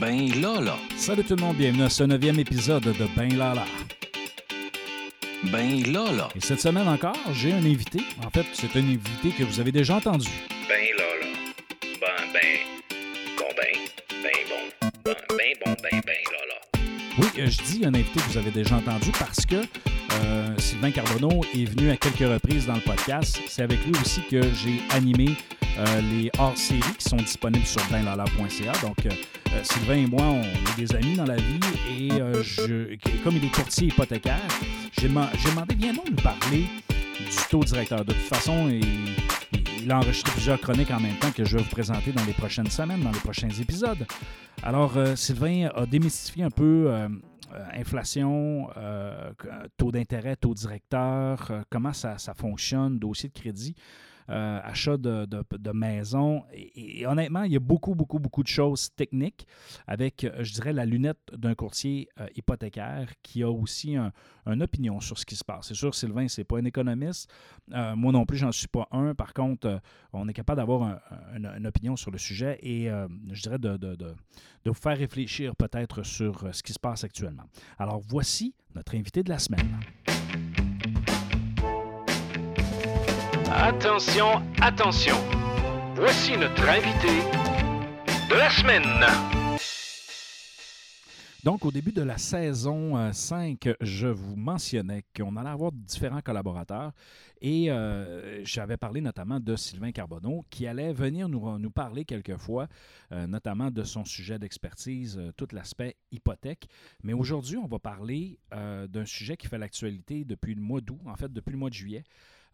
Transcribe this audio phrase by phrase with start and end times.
[0.00, 0.76] Ben Lala.
[0.96, 3.64] Salut tout le monde, bienvenue à ce neuvième épisode de Ben Lala.
[5.52, 6.28] Ben Lala.
[6.34, 8.00] Et cette semaine encore, j'ai un invité.
[8.24, 10.28] En fait, c'est un invité que vous avez déjà entendu.
[10.68, 11.26] Ben Lala.
[12.00, 12.58] Ben, ben.
[13.38, 13.78] Bon, ben.
[14.22, 14.88] Ben bon.
[15.04, 16.86] Ben, ben bon, ben, ben Lala.
[17.18, 20.90] Oui, euh, je dis un invité que vous avez déjà entendu parce que euh, Sylvain
[20.90, 23.40] Carbonneau est venu à quelques reprises dans le podcast.
[23.48, 25.36] C'est avec lui aussi que j'ai animé
[25.78, 28.72] euh, les hors-séries qui sont disponibles sur benlala.ca.
[28.82, 31.60] Donc, euh, euh, Sylvain et moi, on est des amis dans la vie
[31.98, 34.40] et euh, je, comme il est courtier hypothécaire,
[34.98, 36.66] j'ai deman- j'ai demandé, viens donc nous parler
[37.18, 38.04] du taux directeur.
[38.04, 38.84] De toute façon, il,
[39.82, 42.32] il a enregistré plusieurs chroniques en même temps que je vais vous présenter dans les
[42.32, 44.06] prochaines semaines, dans les prochains épisodes.
[44.62, 47.08] Alors, euh, Sylvain a démystifié un peu euh,
[47.54, 49.32] euh, inflation, euh,
[49.76, 53.74] taux d'intérêt, taux directeur, euh, comment ça, ça fonctionne, dossier de crédit,
[54.30, 56.44] euh, achat de, de, maison.
[56.52, 59.46] Et, honnêtement, il y a beaucoup, beaucoup, beaucoup de choses techniques
[59.86, 64.12] avec, euh, je dirais, la lunette d'un courtier euh, hypothécaire qui a aussi un-
[64.46, 65.68] une opinion sur ce qui se passe.
[65.68, 67.30] C'est sûr, Sylvain, c'est pas un économiste.
[67.68, 69.14] Moi non plus, j'en suis pas un.
[69.14, 69.80] Par contre,
[70.12, 71.00] on est capable d'avoir un-
[71.34, 72.90] un- une opinion sur le sujet et,
[73.30, 74.14] je dirais, de,
[74.66, 77.44] vous faire réfléchir peut-être sur ce qui se passe actuellement.
[77.78, 79.80] Alors, voici notre invité de la semaine.
[83.56, 85.14] Attention, attention.
[85.94, 87.22] Voici notre invité
[88.28, 88.82] de la semaine.
[91.44, 96.20] Donc, au début de la saison euh, 5, je vous mentionnais qu'on allait avoir différents
[96.20, 96.92] collaborateurs
[97.40, 102.68] et euh, j'avais parlé notamment de Sylvain Carbonneau qui allait venir nous, parler quelquefois,
[103.12, 106.66] euh, notamment de son sujet d'expertise, euh, tout l'aspect hypothèque.
[107.02, 111.00] Mais aujourd'hui, on va parler euh, d'un sujet qui fait l'actualité depuis le mois d'août,
[111.04, 112.04] en fait depuis le mois de juillet.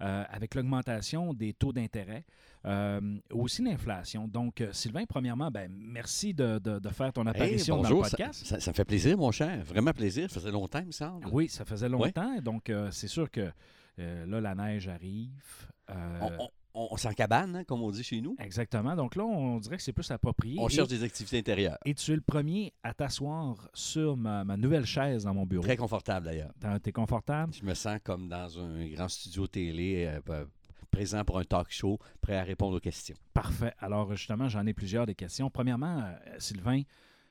[0.03, 2.25] Euh, avec l'augmentation des taux d'intérêt,
[2.67, 3.01] euh,
[3.33, 4.27] aussi l'inflation.
[4.29, 7.89] Donc, euh, Sylvain, premièrement, ben, merci de, de- de faire ton Hey, apparition dans le
[7.89, 8.47] bonjour, ça- podcast.
[8.47, 9.63] Ça, ça me fait plaisir, mon cher.
[9.65, 10.31] Vraiment plaisir.
[10.31, 11.27] Ça faisait longtemps, il me semble.
[11.33, 12.41] Oui, ça faisait longtemps.
[12.41, 13.51] Donc, euh, c'est sûr que
[13.99, 15.43] là, la neige arrive.
[15.89, 18.37] On, on- on- on s'en cabane, hein, comme on dit chez nous.
[18.39, 18.95] Exactement.
[18.97, 20.57] Donc là, on dirait que c'est plus approprié.
[20.59, 21.79] On Et- cherche des activités intérieures.
[21.85, 25.63] Et tu es le premier à t'asseoir sur ma, ma nouvelle chaise dans mon bureau.
[25.65, 26.53] Très confortable, d'ailleurs.
[26.83, 27.53] T'es confortable?
[27.55, 30.45] Je me sens comme dans un grand studio télé, euh,
[30.91, 33.17] présent pour un talk show, prêt à répondre aux questions.
[33.33, 33.73] Parfait.
[33.79, 35.49] Alors, justement, j'en ai plusieurs des questions.
[35.51, 36.83] Premièrement, euh, Sylvain,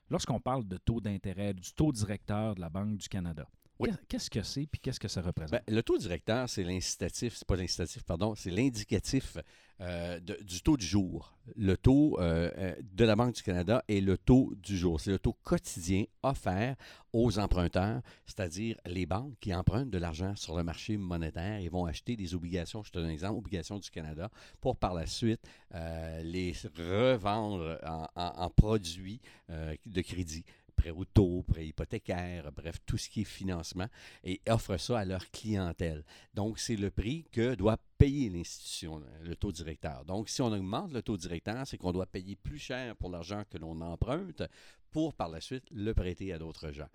[0.10, 3.48] lorsqu'on parle de taux d'intérêt, du taux directeur de la Banque du Canada,
[3.80, 3.90] Oui.
[4.10, 5.52] qu'est-ce que c'est puis qu'est-ce que ça représente?
[5.66, 9.38] Ben, le taux directeur, c'est l'incitatif, c'est pas l'incitatif, pardon, c'est l'indicatif
[9.82, 11.34] euh, du taux du jour.
[11.56, 15.00] Le taux euh, euh, de la Banque du Canada est le taux du jour.
[15.00, 16.76] C'est le taux quotidien offert
[17.14, 21.86] aux emprunteurs, c'est-à-dire les banques qui empruntent de l'argent sur le marché monétaire et vont
[21.86, 24.30] acheter des obligations, je te donne un exemple, obligations du Canada,
[24.60, 25.40] pour par la suite
[25.74, 30.44] euh, les revendre en, en- en produits de crédit
[30.80, 33.88] prêt auto, prêt hypothécaire, bref, tout ce qui est financement,
[34.24, 36.06] et offrent ça à leur clientèle.
[36.34, 40.06] Donc, c'est le prix que doit payer l'institution, le taux directeur.
[40.06, 43.44] Donc, si on augmente le taux directeur, c'est qu'on doit payer plus cher pour l'argent
[43.50, 44.44] que l'on emprunte
[44.90, 46.90] pour, par la suite, le prêter à d'autres gens.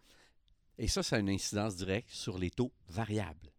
[0.79, 3.53] Et ça, ça a une incidence directe sur les taux variables,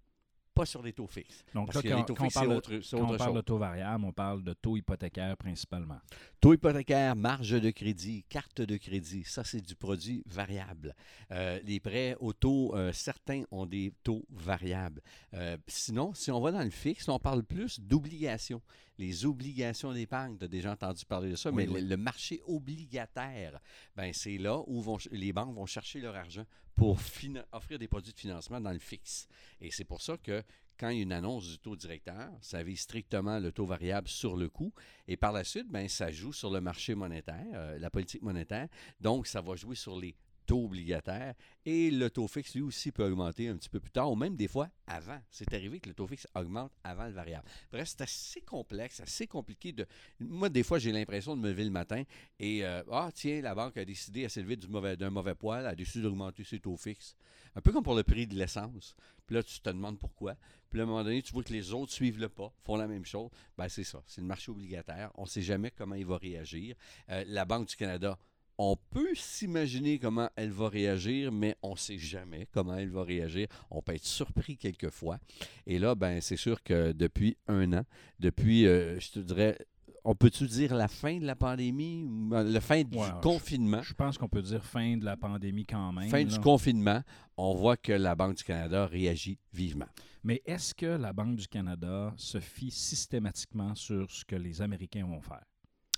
[0.56, 1.44] pas sur les taux fixes.
[1.54, 3.04] Donc Parce là, que quand, les taux quand on fixes, parle, de- autre, c'est quand
[3.04, 3.36] on autre parle chose.
[3.38, 6.00] de taux variable, on parle de taux hypothécaire principalement.
[6.42, 10.96] Taux hypothécaire, marge de crédit, carte de crédit, ça c'est du produit variable.
[11.32, 15.02] Euh, les prêts auto, euh, certains ont des taux variables.
[15.34, 18.62] Euh, sinon, si on va dans le fixe, on parle plus d'obligations.
[18.98, 21.82] Les obligations d'épargne, tu as déjà entendu parler de ça, Oui, mais oui.
[21.82, 23.60] Le, le marché obligataire,
[23.96, 28.14] ben, c'est là où vont, les banques vont chercher leur argent pour offrir des produits
[28.14, 29.28] de financement dans le fixe.
[29.62, 30.44] Et c'est pour ça que
[30.78, 34.08] quand il y a une annonce du taux directeur, ça vise strictement le taux variable
[34.08, 34.74] sur le coût.
[35.08, 38.68] Et par la suite, ben, ça joue sur le marché monétaire, euh, la politique monétaire.
[39.00, 40.16] Donc, ça va jouer sur les
[40.46, 41.34] taux obligataires.
[41.66, 44.36] Et le taux fixe, lui aussi, peut augmenter un petit peu plus tard, ou même
[44.36, 45.20] des fois avant.
[45.32, 47.48] C'est arrivé que le taux fixe augmente avant le variable.
[47.72, 49.86] Bref, c'est assez complexe, assez compliqué de.
[50.20, 52.04] Moi, des fois, j'ai l'impression de me lever le matin
[52.40, 56.04] et euh, Ah, tiens, la banque a décidé à s'élever d'un mauvais poil, a décidé
[56.04, 57.16] d'augmenter ses taux fixes.
[57.56, 58.96] Un peu comme pour le prix de l'essence.
[59.26, 60.36] Puis là, tu te demandes pourquoi.
[60.70, 62.88] Puis à un moment donné, tu vois que les autres suivent le pas, font la
[62.88, 63.30] même chose.
[63.58, 64.04] Ben, c'est ça.
[64.06, 65.12] C'est le marché obligataire.
[65.16, 66.76] On ne sait jamais comment il va réagir.
[67.10, 68.20] Euh, la Banque du Canada,
[68.58, 73.04] on peut s'imaginer comment elle va réagir, mais on ne sait jamais comment elle va
[73.04, 73.48] réagir.
[73.70, 75.20] On peut être surpris quelquefois.
[75.68, 77.84] Et là, ben, c'est sûr que depuis un an,
[78.20, 79.58] depuis, euh, je te dirais,
[80.06, 83.82] on peut-tu dire la fin de la pandémie, ou, euh, la fin du confinement?
[83.82, 86.10] Je pense qu'on peut dire fin de la pandémie quand même.
[86.10, 86.26] Fin là.
[86.26, 87.02] du confinement,
[87.38, 89.88] on voit que la Banque du Canada réagit vivement.
[90.24, 95.06] Mais est-ce que la Banque du Canada se fie systématiquement sur ce que les Américains
[95.06, 95.44] vont faire?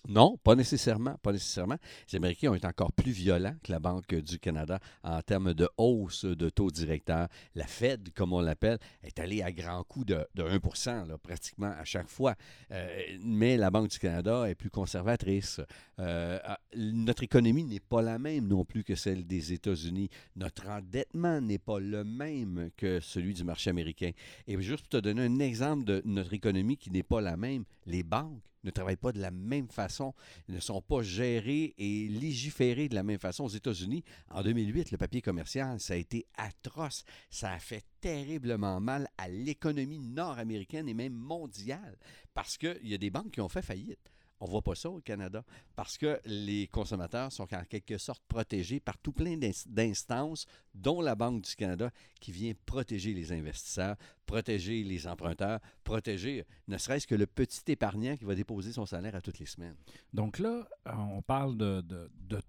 [0.08, 1.18] Non, pas nécessairement.
[1.26, 5.68] Les Américains ont été encore plus violents que la Banque du Canada en termes de
[5.78, 7.28] hausse de taux directeurs.
[7.56, 11.74] La Fed, comme on l'appelle, est allée à grands coups de, de 1 là, pratiquement
[11.78, 12.36] à chaque fois.
[12.72, 12.88] Euh,
[13.22, 15.60] mais la Banque du Canada est plus conservatrice.
[16.00, 20.10] Euh, ah, notre économie n'est pas la même non plus que celle des États-Unis.
[20.38, 24.12] Notre endettement n'est pas le même que celui du marché américain.
[24.48, 27.66] Et juste pour te donner un exemple de notre économie qui n'est pas la même,
[27.86, 30.14] les banques ne travaillent pas de la même façon,
[30.48, 33.46] ne sont pas gérés et légiférés de la même façon.
[33.46, 37.04] Aux États-Unis, en 2008, le papier commercial, ça a été atroce.
[37.30, 41.98] Ça a fait terriblement mal à l'économie nord-américaine et même mondiale
[42.34, 44.12] parce qu'il y a des banques qui ont fait faillite.
[44.40, 45.44] On voit pas ça au Canada
[45.76, 50.46] parce que les consommateurs sont en quelque sorte protégés par tout plein d'instances,
[50.76, 53.96] dont la Banque du Canada, qui vient protéger les investisseurs,
[54.28, 59.16] protéger les emprunteurs, protéger ne serait-ce que le petit épargnant qui va déposer son salaire
[59.16, 59.76] à toutes les semaines.
[60.14, 61.82] Donc là, on parle de,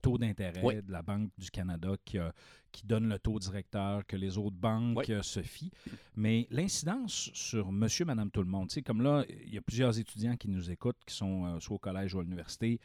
[0.02, 2.19] taux d'intérêt de la Banque du Canada qui,
[2.72, 5.70] qui donne le taux directeur que les autres banques se fient.
[6.16, 10.36] Mais l'incidence sur monsieur, madame, tout le monde, comme là, il y a plusieurs étudiants
[10.36, 12.81] qui nous écoutent, qui sont euh, soit au collège ou à l'université.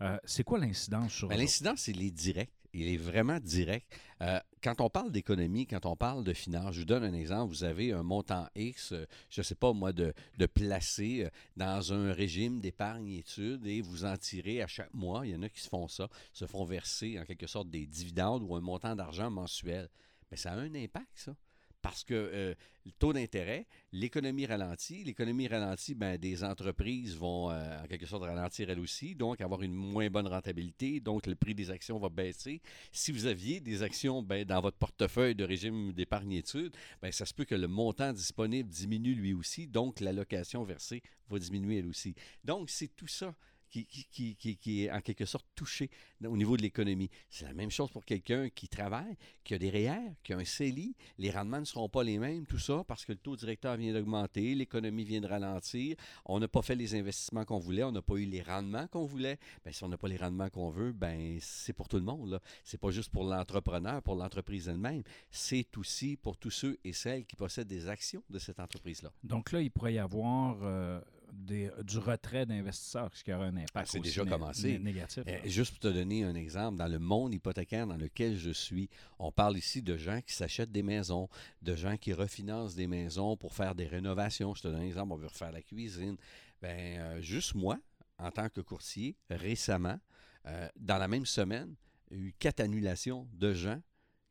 [0.00, 1.28] Euh, c'est quoi l'incidence sur...
[1.28, 3.92] Ben, l'incidence, c'est les directs il est vraiment direct.
[4.22, 7.52] Euh, quand on parle d'économie, quand on parle de finances, je vous donne un exemple.
[7.52, 10.12] Vous avez un montant X, euh, je ne sais pas moi, de,
[10.54, 15.26] placer euh, dans un régime d'épargne-études et vous en tirez à chaque mois.
[15.26, 17.86] Il y en a qui se font ça, se font verser en quelque sorte des
[17.86, 19.88] dividendes ou un montant d'argent mensuel.
[20.30, 21.34] Mais ça a un impact, ça
[21.82, 22.54] parce que euh,
[22.86, 25.04] le taux d'intérêt, l'économie ralentit.
[25.04, 29.62] L'économie ralentit, ben, des entreprises vont euh, en quelque sorte ralentir elles aussi, donc avoir
[29.62, 32.60] une moins bonne rentabilité, donc le prix des actions va baisser.
[32.92, 37.34] Si vous aviez des actions ben, dans votre portefeuille de régime d'épargne-études, ben, ça se
[37.34, 42.14] peut que le montant disponible diminue lui aussi, donc l'allocation versée va diminuer elle aussi.
[42.44, 43.34] Donc c'est tout ça
[43.70, 45.90] qui, est en quelque sorte touché
[46.24, 47.10] au niveau de l'économie.
[47.28, 50.44] C'est la même chose pour quelqu'un qui travaille, qui a des REER, qui a un
[50.44, 50.94] CELI.
[51.18, 53.92] Les rendements ne seront pas les mêmes, tout ça, parce que le taux directeur vient
[53.92, 58.02] d'augmenter, l'économie vient de ralentir, on n'a pas fait les investissements qu'on voulait, on n'a
[58.02, 59.38] pas eu les rendements qu'on voulait.
[59.64, 62.40] Bien, si on n'a pas les rendements qu'on veut, ben c'est pour tout le monde.
[62.64, 65.02] Ce n'est pas juste pour l'entrepreneur, pour l'entreprise elle-même.
[65.30, 69.12] C'est aussi pour tous ceux et celles qui possèdent des actions de cette entreprise-là.
[69.22, 70.58] Donc là, il pourrait y avoir...
[70.62, 71.00] Euh,
[71.32, 74.78] du retrait d'investisseurs, ce qui aura un impact ah, C'est déjà commencé.
[74.78, 75.22] négatif.
[75.26, 78.88] Eh, juste pour te donner un exemple, dans le monde hypothécaire dans lequel je suis,
[79.18, 81.28] on parle ici de gens qui s'achètent des maisons,
[81.62, 84.54] de gens qui refinancent des maisons pour faire des rénovations.
[84.54, 86.16] Je te donne un exemple, on veut refaire la cuisine.
[86.62, 87.78] Ben, euh, juste moi,
[88.18, 89.98] en tant que courtier, récemment,
[90.46, 91.74] euh, dans la même semaine,
[92.10, 93.80] il y a eu quatre annulations de gens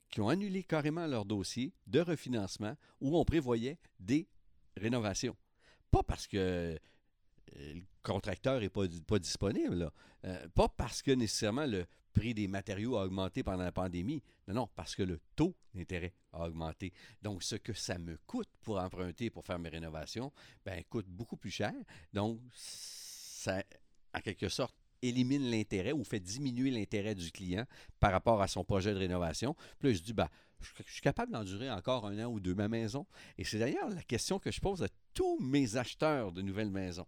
[0.09, 4.27] qui ont annulé carrément leur dossier de refinancement où on prévoyait des
[4.75, 5.35] rénovations.
[5.91, 6.77] Pas parce que euh,
[7.55, 8.87] le contracteur n'est pas,
[9.19, 9.91] disponible,
[10.25, 14.21] euh, pas parce que nécessairement le prix des matériaux a augmenté pendant la pandémie.
[14.47, 16.91] Non, non, parce que le taux d'intérêt a augmenté.
[17.21, 20.31] Donc, ce que ça me coûte pour emprunter, pour faire mes rénovations,
[20.65, 21.73] ben, coûte beaucoup plus cher.
[22.13, 23.63] Donc, ça,
[24.13, 27.65] en quelque sorte, élimine l'intérêt ou fait diminuer l'intérêt du client
[27.99, 29.55] par rapport à son projet de rénovation.
[29.79, 30.29] Puis là, je dis, ben,
[30.59, 33.05] je suis capable d'endurer encore un an ou deux ma maison.
[33.37, 37.07] Et c'est d'ailleurs la question que je pose à tous mes acheteurs de nouvelles maisons.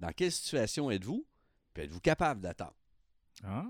[0.00, 1.26] Dans quelle situation êtes-vous?
[1.72, 2.76] Puis êtes-vous capable d'attendre?
[3.42, 3.66] Ah,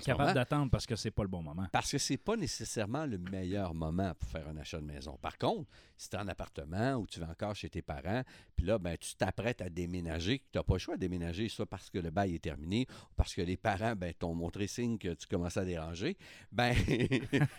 [0.00, 1.66] capable d'attendre parce que c'est pas le bon moment.
[1.72, 5.18] Parce que c'est pas nécessairement le meilleur moment pour faire un achat de maison.
[5.20, 8.22] Par contre, si tu es en appartement ou tu vas encore chez tes parents,
[8.56, 11.66] puis là, ben, tu t'apprêtes à déménager, tu n'as pas le choix de déménager, soit
[11.66, 14.96] parce que le bail est terminé ou parce que les parents ben, t'ont montré signe
[14.96, 16.16] que tu commences à déranger,
[16.50, 16.74] ben...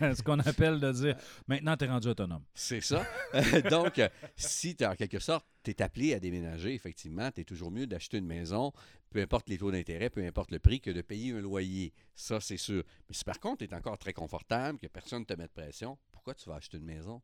[0.00, 1.16] Ce qu'on appelle de dire,
[1.46, 2.42] maintenant, tu es rendu autonome.
[2.54, 3.06] C'est ça.
[3.70, 4.00] Donc,
[4.36, 7.70] si tu es en quelque sorte tu es appelé à déménager, effectivement, tu es toujours
[7.70, 8.72] mieux d'acheter une maison,
[9.10, 11.92] peu importe les taux d'intérêt, peu importe le prix, que de payer un loyer.
[12.14, 12.82] Ça, c'est sûr.
[13.08, 15.52] Mais si par contre, tu es encore très confortable, que personne ne te met de
[15.52, 17.20] pression, pourquoi tu vas acheter une maison?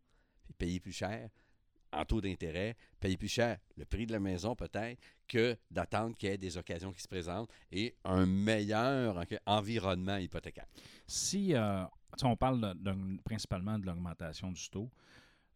[0.58, 1.28] Payer plus cher
[1.92, 6.28] en taux d'intérêt, payer plus cher le prix de la maison peut-être que d'attendre qu'il
[6.28, 10.66] y ait des occasions qui se présentent et un meilleur environnement hypothécaire.
[11.06, 11.84] Si euh,
[12.22, 12.74] on parle
[13.24, 14.90] principalement de l'augmentation du taux,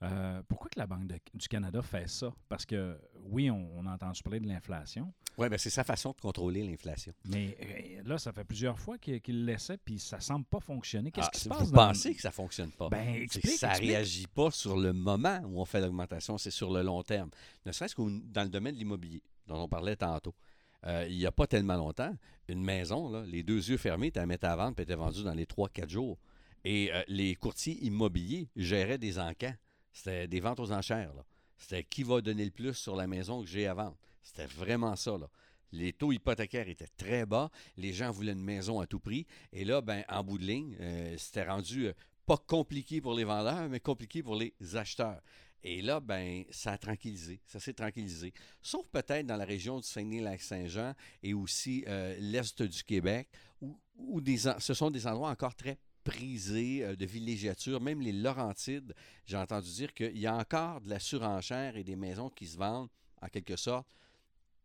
[0.03, 2.33] euh, pourquoi que la Banque du Canada fait ça?
[2.49, 5.13] Parce que, oui, on, a entendu parler de l'inflation.
[5.37, 7.13] Oui, mais c'est sa façon de contrôler l'inflation.
[7.27, 10.61] Mais euh, là, ça fait plusieurs fois qu'il le laissait, puis ça ne semble pas
[10.61, 11.11] fonctionner.
[11.11, 11.63] Qu'est-ce ah, qui se passe?
[11.65, 12.89] Vous pensez que ça ne fonctionne pas?
[12.89, 16.73] Ben, explique, ça ne réagit pas sur le moment où on fait l'augmentation, c'est sur
[16.73, 17.31] le long terme.
[17.67, 18.03] Ne serait-ce que
[18.33, 20.35] dans le domaine de l'immobilier, dont on parlait tantôt.
[20.87, 22.15] Euh, il n'y a pas tellement longtemps,
[22.49, 25.23] une maison, là, les deux yeux fermés, tu la mettais à vendre, puis était vendue
[25.23, 26.19] dans les 3-4 jours.
[26.65, 29.55] Et les courtiers immobiliers géraient des encans.
[29.93, 31.13] C'était des ventes aux enchères.
[31.59, 33.97] C'était qui va donner le plus sur la maison que j'ai à vendre.
[34.23, 35.19] C'était vraiment ça.
[35.19, 35.29] Là.
[35.73, 37.51] Les taux hypothécaires étaient très bas.
[37.77, 39.27] Les gens voulaient une maison à tout prix.
[39.53, 41.93] Et là, ben, en bout de ligne, euh, c'était rendu euh,
[42.27, 45.21] pas compliqué pour les vendeurs, mais compliqué pour les acheteurs.
[45.63, 48.33] Et là, ben, ça a tranquillisé, ça s'est tranquillisé.
[48.63, 53.29] Sauf peut-être dans la région du Saguenay-Lac-Saint-Jean et aussi euh, l'Est du Québec,
[53.61, 53.79] où,
[54.59, 55.77] ce sont des endroits encore très
[56.19, 57.81] euh, de villégiature.
[57.81, 58.95] Même les Laurentides,
[59.27, 62.59] j'ai entendu dire qu'il y a encore de la surenchère et des maisons qui se
[62.59, 62.89] vendent,
[63.23, 63.89] en quelque sorte,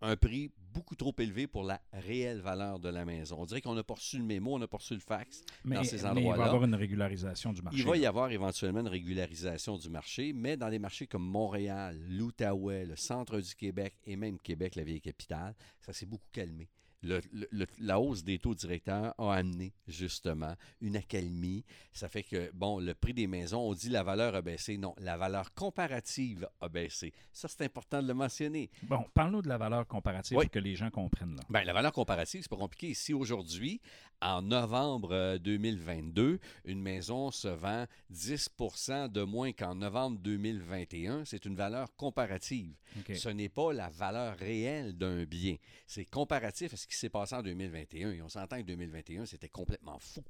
[0.02, 3.38] un prix beaucoup trop élevé pour la réelle valeur de la maison.
[3.40, 5.42] On dirait qu'on n'a pas reçu le mémo, on n'a pas reçu le fax.
[5.64, 6.46] Mais, dans ces mais il va y endroits-là.
[6.46, 7.80] avoir une régularisation du marché.
[7.80, 11.98] Il va y avoir éventuellement une régularisation du marché, mais dans des marchés comme Montréal,
[12.10, 16.70] l'Outaouais, le centre du Québec et même Québec, la vieille capitale, ça s'est beaucoup calmé.
[17.06, 21.64] Le- le- le- la hausse des taux directeurs a amené justement une accalmie.
[21.94, 24.78] Ça fait que, bon, le prix des maisons, on dit la valeur a baissé.
[24.78, 27.14] Non, la valeur comparative a baissé.
[27.32, 28.70] Ça, c'est important de le mentionner.
[28.84, 30.46] Bon, parle-nous de la valeur comparative Oui.
[30.46, 31.36] pour que les gens comprennent.
[31.36, 31.44] Là.
[31.50, 32.94] Ben, la valeur comparative, c'est pas compliqué.
[32.94, 33.80] Si aujourd'hui,
[34.22, 41.46] en novembre euh, 2022, une maison se vend 10% de moins qu'en novembre 2021, c'est
[41.46, 42.74] une valeur comparative.
[42.98, 43.16] OK.
[43.16, 45.56] Ce n'est pas la valeur réelle d'un bien.
[45.86, 48.12] C'est comparatif à ce qui s'est passé en 2021.
[48.12, 50.24] Et on s'entend que 2021, c'était complètement fou.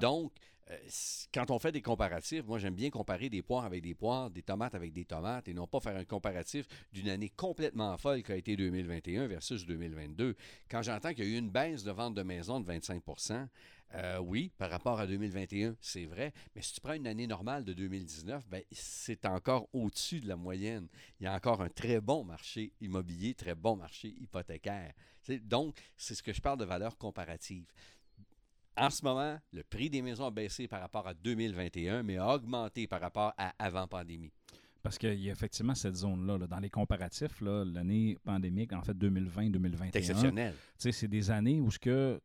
[0.00, 0.32] Donc,
[0.70, 0.76] euh,
[1.32, 4.42] quand on fait des comparatifs, moi j'aime bien comparer des poires avec des poires, des
[4.42, 8.32] tomates avec des tomates, et non pas faire un comparatif d'une année complètement folle qui
[8.32, 10.36] a été 2021 versus 2022.
[10.70, 13.02] Quand j'entends qu'il y a eu une baisse de vente de maisons de 25
[13.94, 17.64] euh, oui, par rapport à 2021, c'est vrai, mais si tu prends une année normale
[17.64, 20.88] de 2019, ben, c'est encore au-dessus de la moyenne.
[21.20, 24.92] Il y a encore un très bon marché immobilier, très bon marché hypothécaire.
[25.42, 27.66] Donc, c'est ce que je parle de valeur comparative.
[28.76, 32.34] En ce moment, le prix des maisons a baissé par rapport à 2021, mais a
[32.34, 34.32] augmenté par rapport à avant-pandémie.
[34.88, 36.38] Parce qu'il y a effectivement cette zone-là.
[36.38, 36.46] là.
[36.46, 40.54] Dans les comparatifs, l'année pandémique, en fait 2020-2021, C'est exceptionnel.
[40.78, 42.18] c'est des années où ce que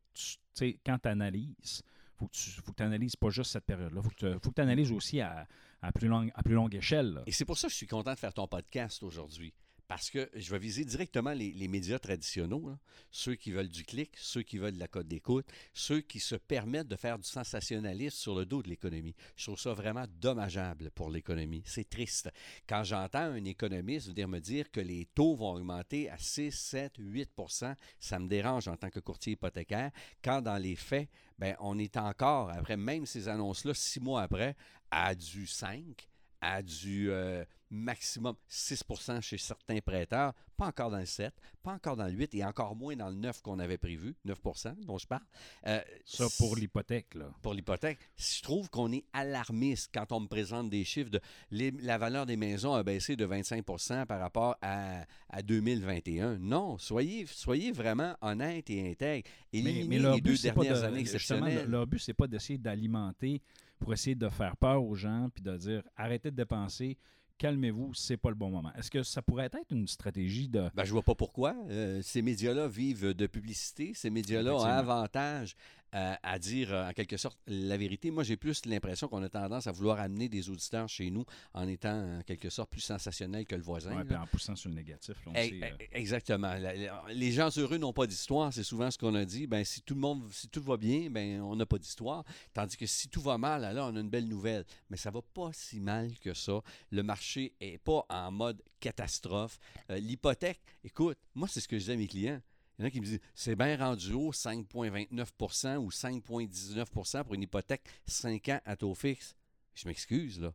[0.54, 1.82] tu quand tu analyses,
[2.16, 4.00] faut que tu faut que analyses pas juste cette période-là.
[4.02, 4.08] faut
[4.50, 5.46] que tu analyses aussi à,
[5.82, 7.12] à plus longue, à plus longue échelle.
[7.12, 7.22] là.
[7.26, 9.52] Et c'est pour ça que je suis content de faire ton podcast aujourd'hui.
[9.86, 12.78] Parce que je vais viser directement les, médias traditionnels,
[13.10, 16.36] ceux qui veulent du clic, ceux qui veulent de la cote d'écoute, ceux qui se
[16.36, 19.14] permettent de faire du sensationnalisme sur le dos de l'économie.
[19.36, 21.62] Je trouve ça vraiment dommageable pour l'économie.
[21.66, 22.30] C'est triste.
[22.66, 26.98] Quand j'entends un économiste venir me dire que les taux vont augmenter à 6, 7,
[26.98, 29.90] 8% ça me dérange en tant que courtier hypothécaire,
[30.22, 34.56] quand dans les faits, ben, on est encore, après même ces annonces-là, six mois après,
[34.90, 36.08] à du 5,
[36.46, 38.84] à du euh, maximum 6
[39.22, 41.32] chez certains prêteurs, pas encore dans le 7,
[41.62, 44.74] pas encore dans le 8 et encore moins dans le 9 qu'on avait prévu, 9%
[44.84, 45.22] dont je parle.
[45.66, 47.14] Euh, Ça pour l'hypothèque.
[47.14, 47.30] là.
[47.42, 51.20] pour l'hypothèque, je trouve qu'on est alarmiste quand on me présente des chiffres de
[51.50, 56.38] les- la valeur des maisons a baissé de 25% par rapport à, à 2021.
[56.38, 59.28] Non, soyez, soyez vraiment honnête et intègre.
[59.52, 61.68] Éliminez leur les but, deux dernières de- années justement, exceptionnelles.
[61.70, 63.40] Leur but, c'est pas d'essayer d'alimenter
[63.84, 66.96] pour essayer de faire peur aux gens puis de dire arrêtez de dépenser,
[67.36, 68.72] calmez-vous, c'est pas le bon moment.
[68.78, 70.70] Est-ce que ça pourrait être une stratégie de.
[70.74, 71.54] Ben, je vois pas pourquoi.
[71.68, 73.92] Euh, ces médias-là vivent de publicité.
[73.94, 74.78] Ces médias-là ont Effectivement.
[74.92, 75.54] avantage
[75.94, 78.10] euh, à dire, euh, en quelque sorte, la vérité.
[78.10, 81.68] Moi, j'ai plus l'impression qu'on a tendance à vouloir amener des auditeurs chez nous en
[81.68, 83.96] étant, en quelque sorte, plus sensationnel que le voisin.
[83.96, 86.54] Ouais, en poussant sur le négatif, là, on Eh, sait, euh, eh, Exactement.
[86.54, 89.46] La- la- Les gens heureux n'ont pas d'histoire, c'est souvent ce qu'on a dit.
[89.46, 92.24] Ben, si tout le monde, si tout va bien, ben, on n'a pas d'histoire.
[92.52, 94.64] Tandis que si tout va mal, là, on a une belle nouvelle.
[94.90, 96.60] Mais ça va pas si mal que ça.
[96.90, 99.58] Le marché est pas en mode catastrophe.
[99.90, 102.40] Euh, L'hypothèque, écoute, moi, c'est ce que je dis à mes clients.
[102.78, 107.34] Il y en a qui me disent, c'est bien rendu haut, 5,29% ou 5,19% pour
[107.34, 109.36] une hypothèque 5 ans à taux fixe.
[109.74, 110.52] Je m'excuse, là.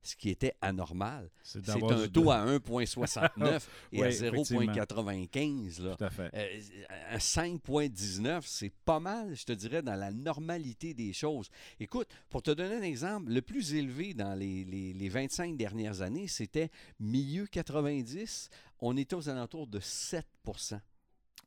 [0.00, 1.28] Ce qui était anormal.
[1.42, 3.60] c'est un taux à 1,69
[3.92, 4.72] et à Oui, effectivement.
[4.72, 5.82] 0,95.
[5.82, 5.96] là.
[5.96, 6.30] Tout à fait.
[6.32, 6.60] Euh,
[7.10, 11.48] un 5,19, c'est pas mal, je te dirais, dans la normalité des choses.
[11.80, 16.00] Écoute, pour te donner un exemple, le plus élevé dans les, les- les 25 dernières
[16.00, 16.70] années, c'était
[17.00, 18.48] milieu 90.
[18.80, 20.24] On était aux alentours de 7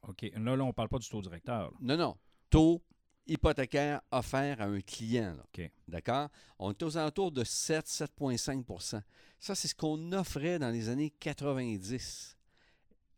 [0.07, 0.31] OK.
[0.35, 1.71] Là, là on parle pas du taux directeur.
[1.71, 1.77] là.
[1.81, 2.17] Non, non.
[2.49, 2.81] Taux
[3.27, 5.35] hypothécaire offert à un client.
[5.35, 5.43] là.
[5.43, 5.71] OK.
[5.87, 6.29] D'accord?
[6.59, 9.01] On est aux alentours de 7, 7,5%
[9.39, 12.37] Ça, c'est ce qu'on offrait dans les années 90.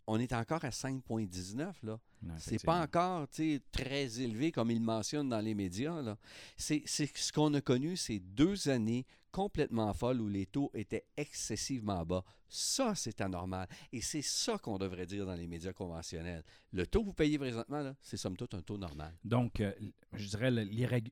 [0.08, 2.00] On est encore à 5,19 là.
[2.38, 3.28] C'est pas encore
[3.72, 6.16] très élevé comme il mentionne dans les médias.
[6.58, 12.06] C'est ce qu'on a connu ces deux années complètement folles où les taux étaient excessivement
[12.06, 12.24] bas.
[12.48, 13.68] Ça, c'est anormal.
[13.92, 16.44] Et c'est ça qu'on devrait dire dans les médias conventionnels.
[16.72, 19.18] Le taux que vous payez présentement, c'est somme toute un taux normal.
[19.26, 19.74] Donc, euh,
[20.14, 20.52] je dirais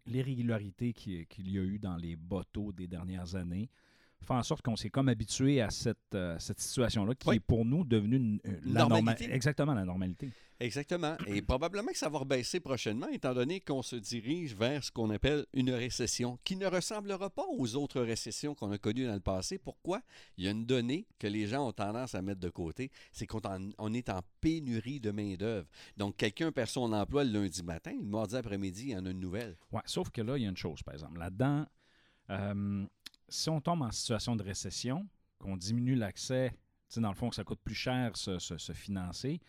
[0.06, 3.70] l'irrégularité qui- qu'il y a eu dans les bas taux des dernières années
[4.26, 7.36] fait en sorte qu'on s'est comme habitué à cette, euh, cette situation-là qui Oui.
[7.38, 9.32] est pour nous devenue une- euh, la norma- Normalité.
[9.34, 10.30] Exactement, la normalité.
[10.60, 11.18] Exactement.
[11.26, 15.10] Et probablement que ça va rebaisser prochainement, étant donné qu'on se dirige vers ce qu'on
[15.10, 19.20] appelle une récession, qui ne ressemblera pas aux autres récessions qu'on a connues dans le
[19.22, 19.58] passé.
[19.58, 20.02] Pourquoi?
[20.38, 23.26] Il y a une donnée que les gens ont tendance à mettre de côté, c'est
[23.26, 23.42] qu'on
[23.80, 25.68] on est en pénurie de main-d'œuvre.
[25.98, 29.10] Donc, quelqu'un perd son emploi le lundi matin, le mardi après-midi, il y en a
[29.10, 29.58] une nouvelle.
[29.72, 31.18] Ouais, sauf que là, il y a une chose, par exemple.
[31.18, 31.66] Là-dedans,
[32.30, 32.86] euh,
[33.32, 35.08] si on tombe en situation de récession,
[35.40, 36.54] qu'on diminue l'accès,
[36.98, 39.40] dans le fond, que ça coûte plus cher se, se- financer,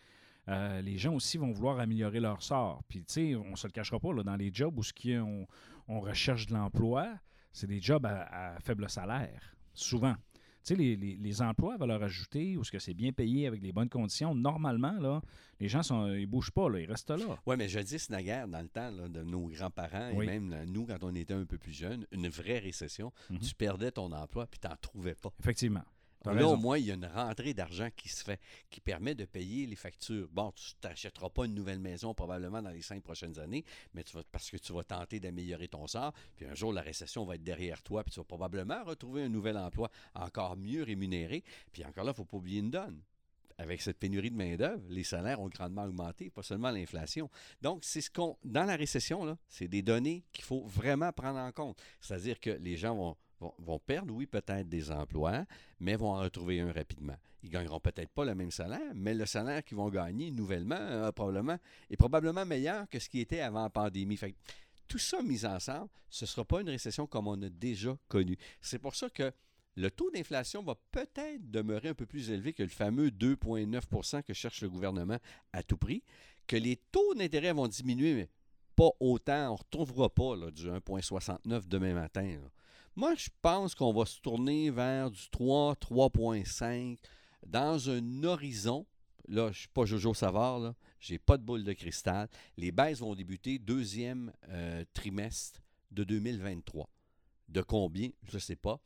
[0.47, 2.81] euh, les gens aussi vont vouloir améliorer leur sort.
[2.87, 5.45] Puis, tu sais, on ne se le cachera pas, dans les jobs où ce on,
[5.87, 7.13] on recherche de l'emploi,
[7.51, 10.15] c'est des jobs à faible salaire, souvent.
[10.63, 13.47] Tu sais, les, les- les emplois à valeur ajoutée, où ce que c'est bien payé
[13.47, 15.21] avec des bonnes conditions, normalement, là,
[15.59, 17.37] les gens ne ils bougent pas, là, ils restent là.
[17.45, 20.23] Oui, mais jadis, naguère, dans le temps là, de nos grands-parents Oui.
[20.25, 23.39] et même là, nous, quand on était un peu plus jeunes, une vraie récession, Mhm.
[23.39, 25.31] tu perdais ton emploi puis tu n'en trouvais pas.
[25.39, 25.83] Effectivement.
[26.25, 26.53] Là, raison.
[26.53, 28.39] au moins, il y a une rentrée d'argent qui se fait,
[28.69, 30.27] qui permet de payer les factures.
[30.31, 34.15] Bon, tu t'achèteras pas une nouvelle maison probablement dans les cinq prochaines années, mais tu
[34.15, 36.13] vas, parce que tu vas tenter d'améliorer ton sort.
[36.35, 39.29] Puis un jour, la récession va être derrière toi, puis tu vas probablement retrouver un
[39.29, 41.43] nouvel emploi encore mieux rémunéré.
[41.71, 43.01] Puis encore là, il ne faut pas oublier une donne.
[43.57, 47.29] Avec cette pénurie de main-d'œuvre, les salaires ont grandement augmenté, pas seulement l'inflation.
[47.61, 48.35] Donc, c'est ce qu'on.
[48.43, 51.79] Dans la récession, là, c'est des données qu'il faut vraiment prendre en compte.
[52.01, 53.15] C'est-à-dire que les gens vont,
[53.59, 55.45] vont, perdre, oui, peut-être des emplois,
[55.79, 57.15] mais vont en retrouver un rapidement.
[57.43, 61.11] Ils gagneront peut-être pas le même salaire, mais le salaire qu'ils vont gagner nouvellement euh,
[61.11, 61.57] probablement,
[61.89, 64.17] est probablement meilleur que ce qui était avant la pandémie.
[64.17, 64.35] Fait
[64.87, 68.37] tout ça mis ensemble, ce ne sera pas une récession comme on a déjà connu.
[68.61, 69.31] C'est pour ça que
[69.75, 74.33] le taux d'inflation va peut-être demeurer un peu plus élevé que le fameux 2,9% que
[74.33, 75.17] cherche le gouvernement
[75.51, 76.03] à tout prix,
[76.47, 78.29] que les taux d'intérêt vont diminuer, mais
[78.75, 79.49] pas autant.
[79.49, 82.37] On ne retrouvera pas là, du 1,69 demain matin.
[82.95, 86.97] Moi, je pense qu'on va se tourner vers du 3, 3,5
[87.45, 88.85] dans un horizon.
[89.27, 90.75] Là, je ne suis pas Jojo Savard, là.
[90.99, 92.29] Je n'ai pas de boule de cristal.
[92.57, 96.89] Les baisses vont débuter deuxième euh, trimestre de 2023.
[97.49, 98.09] De combien?
[98.29, 98.79] Je ne sais pas.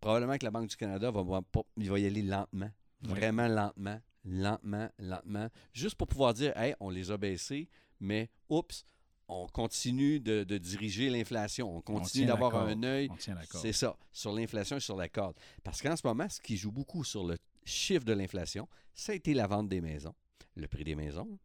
[0.00, 2.70] Probablement que la Banque du Canada va, va pas- il va y aller lentement.
[3.02, 3.08] Oui.
[3.10, 5.48] Vraiment lentement, lentement, lentement.
[5.72, 7.68] Juste pour pouvoir dire, hey, on les a baissés,
[8.00, 8.84] mais oups,
[9.28, 11.76] on continue de, de diriger l'inflation.
[11.76, 13.10] On continue d'avoir un œil
[13.50, 15.36] c'est ça, sur l'inflation et sur la corde.
[15.62, 19.14] Parce qu'en ce moment, ce qui joue beaucoup sur le chiffre de l'inflation, ça a
[19.14, 20.14] été la vente des maisons,
[20.56, 21.38] le prix des maisons.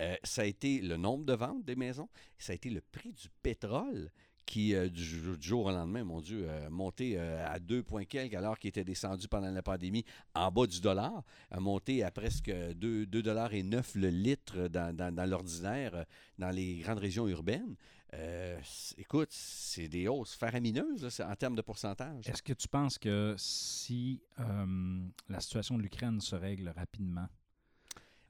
[0.00, 2.08] Euh, ça a été le nombre de ventes des maisons.
[2.38, 4.10] Ça a été le prix du pétrole
[4.48, 8.58] qui, euh, du, jour- au lendemain, mon Dieu, a monté euh, à 2 points alors
[8.58, 13.04] qu'il était descendu pendant la pandémie en bas du dollar, a monté à presque 2,
[13.04, 16.04] 2 dollars et 9 le litre dans, dans- l'ordinaire euh,
[16.38, 17.76] dans les grandes régions urbaines.
[18.14, 18.58] Euh,
[18.96, 22.26] écoute, c'est des hausses faramineuses en termes de pourcentage.
[22.26, 27.28] Est-ce que tu penses que si euh, la situation de l'Ukraine se règle rapidement,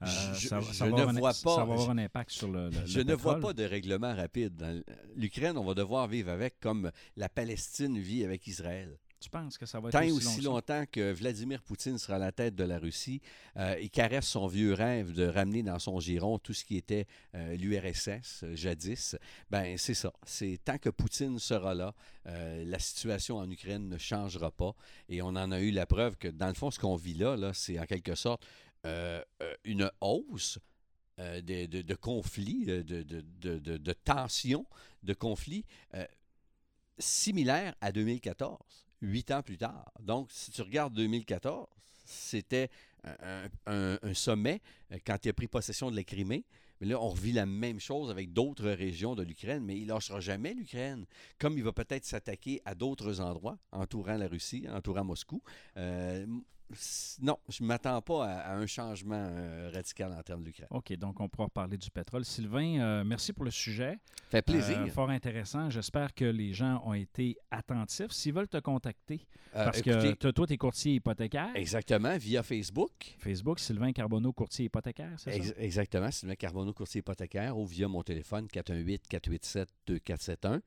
[0.01, 2.49] euh, Je- ça, je va ne un- vois ça pas- va avoir un impact sur
[2.49, 4.83] le, le- Je le ne vois pas de règlement rapide.
[5.15, 8.97] L'Ukraine, on va devoir vivre avec comme la Palestine vit avec Israël.
[9.21, 10.85] Tu penses que ça va être Tant aussi, long longtemps?
[10.89, 13.19] que Vladimir Poutine sera à la tête de la Russie,
[13.57, 17.05] euh, il caresse son vieux rêve de ramener dans son giron tout ce qui était
[17.35, 19.17] euh, l'URSS euh, jadis.
[19.49, 20.13] Ben c'est ça.
[20.25, 21.93] C'est tant que Poutine sera là,
[22.25, 24.73] la situation en Ukraine ne changera pas.
[25.09, 27.35] Et on en a eu la preuve que dans le fond, ce qu'on vit là,
[27.35, 28.45] là c'est en quelque sorte
[28.85, 30.57] euh, euh, une hausse
[31.19, 34.65] euh, de, conflits, de, tensions,
[35.03, 35.65] de conflits
[36.97, 38.57] similaires à 2014,
[39.01, 39.91] huit ans plus tard.
[39.99, 41.67] Donc, si tu regardes 2014,
[42.05, 42.69] c'était
[43.67, 44.61] un, sommet
[45.05, 46.45] quand il a pris possession de la Crimée.
[46.79, 49.89] Mais là, on revit la même chose avec d'autres régions de l'Ukraine, mais il ne
[49.89, 51.05] lâchera jamais l'Ukraine.
[51.37, 55.41] Comme il va peut-être s'attaquer à d'autres endroits entourant la Russie, entourant Moscou.
[57.21, 60.67] Non, je ne m'attends pas à, à un changement euh, radical en termes de l'Ukraine.
[60.69, 62.23] OK, donc on pourra parler du pétrole.
[62.25, 63.97] Sylvain, euh, merci pour le sujet.
[64.29, 64.79] Fait plaisir.
[64.79, 65.69] Euh, fort intéressant.
[65.69, 68.11] J'espère que les gens ont été attentifs.
[68.11, 71.49] S'ils veulent te contacter, Euh, parce écoutez, que toi, toi, tu es courtier hypothécaire.
[71.55, 72.91] Exactement, via Facebook.
[73.17, 75.53] Facebook, Sylvain Carbonneau, courtier hypothécaire, c'est Ex- ça?
[75.57, 80.61] exactement, Sylvain Carbonneau, courtier hypothécaire, ou via mon téléphone 418-487-2471.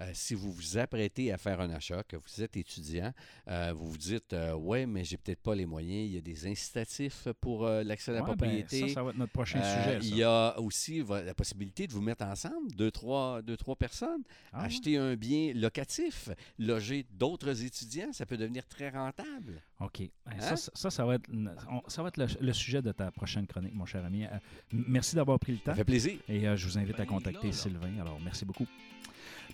[0.00, 3.12] Euh, si vous vous apprêtez à faire un achat, que vous êtes étudiant,
[3.48, 6.20] euh, vous vous dites euh, Ouais, mais j'ai peut-être pas les moyens, il y a
[6.20, 8.88] des incitatifs pour euh, l'accès à la Ouais, ben, propriété.
[8.88, 10.08] ça, ça va être notre prochain Euh, sujet.
[10.08, 14.22] il y a aussi la possibilité de vous mettre ensemble, deux, trois, deux, trois personnes,
[14.52, 14.66] Ah ouais?
[14.66, 16.28] acheter un bien locatif,
[16.58, 19.62] loger d'autres étudiants, ça peut devenir très rentable.
[19.80, 20.00] OK.
[20.26, 20.56] Ben, Hein?
[20.56, 21.30] Ça, ça, va être,
[21.70, 24.24] on- ça va être le, le sujet de ta prochaine chronique, mon cher ami.
[24.24, 24.28] Euh,
[24.72, 25.72] merci d'avoir pris le temps.
[25.72, 26.18] Ça fait plaisir.
[26.28, 27.52] Et euh, je vous invite à Ben, contacter là, là.
[27.52, 27.98] Sylvain.
[28.00, 28.66] Alors, merci beaucoup.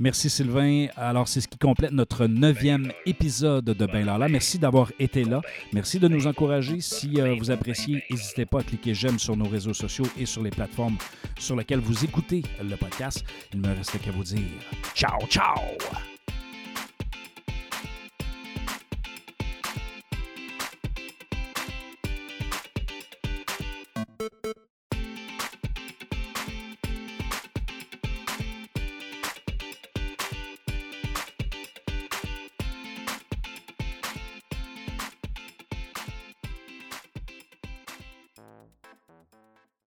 [0.00, 0.86] Merci Sylvain.
[0.96, 4.28] Alors, c'est ce qui complète notre neuvième épisode de Ben Lala.
[4.28, 5.40] Merci d'avoir été là.
[5.72, 6.80] Merci de nous encourager.
[6.80, 10.42] Si euh, vous appréciez, n'hésitez pas à cliquer j'aime sur nos réseaux sociaux et sur
[10.42, 10.96] les plateformes
[11.38, 13.24] sur lesquelles vous écoutez le podcast.
[13.52, 14.40] Il ne me reste qu'à vous dire
[14.94, 16.11] ciao, ciao!